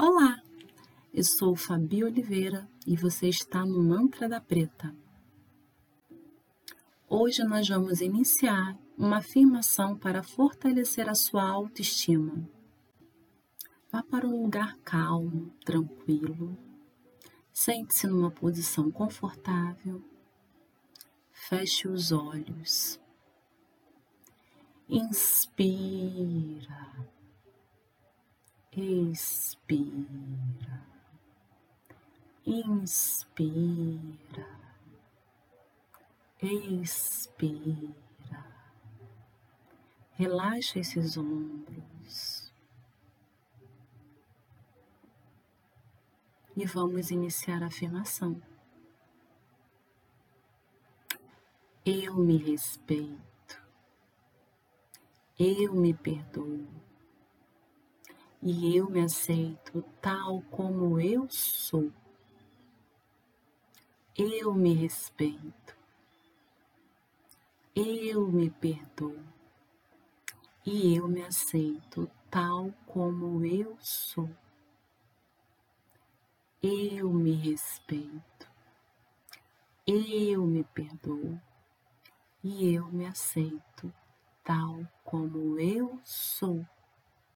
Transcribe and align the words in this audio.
Olá, 0.00 0.40
eu 1.12 1.24
sou 1.24 1.56
Fabi 1.56 2.04
Oliveira 2.04 2.70
e 2.86 2.96
você 2.96 3.28
está 3.28 3.66
no 3.66 3.82
Mantra 3.82 4.28
da 4.28 4.40
Preta. 4.40 4.94
Hoje 7.08 7.42
nós 7.42 7.68
vamos 7.68 8.00
iniciar 8.00 8.78
uma 8.96 9.16
afirmação 9.16 9.98
para 9.98 10.22
fortalecer 10.22 11.08
a 11.08 11.16
sua 11.16 11.42
autoestima. 11.42 12.48
Vá 13.90 14.00
para 14.04 14.24
um 14.24 14.40
lugar 14.40 14.76
calmo, 14.84 15.52
tranquilo. 15.64 16.56
Sente-se 17.52 18.06
numa 18.06 18.30
posição 18.30 18.92
confortável. 18.92 20.00
Feche 21.32 21.88
os 21.88 22.12
olhos. 22.12 23.00
Inspira 24.88 26.77
expira, 28.80 30.06
inspira, 32.46 33.48
expira. 36.40 37.58
Relaxa 40.12 40.78
esses 40.78 41.16
ombros. 41.16 42.52
E 46.56 46.64
vamos 46.66 47.10
iniciar 47.10 47.62
a 47.62 47.66
afirmação. 47.66 48.40
Eu 51.86 52.16
me 52.16 52.36
respeito. 52.36 53.62
Eu 55.38 55.72
me 55.72 55.94
perdoo 55.94 56.87
e 58.42 58.76
eu 58.76 58.88
me 58.88 59.00
aceito 59.00 59.84
tal 60.00 60.42
como 60.50 61.00
eu 61.00 61.28
sou. 61.28 61.92
Eu 64.16 64.52
me 64.54 64.74
respeito, 64.74 65.76
eu 67.74 68.26
me 68.28 68.50
perdoo 68.50 69.18
e 70.66 70.96
eu 70.96 71.08
me 71.08 71.22
aceito 71.22 72.10
tal 72.30 72.72
como 72.86 73.44
eu 73.44 73.76
sou. 73.80 74.28
Eu 76.62 77.12
me 77.12 77.32
respeito, 77.32 78.50
eu 79.86 80.44
me 80.44 80.64
perdoo 80.64 81.40
e 82.42 82.74
eu 82.74 82.86
me 82.86 83.06
aceito 83.06 83.92
tal 84.42 84.86
como 85.04 85.58
eu 85.60 86.00
sou. 86.04 86.66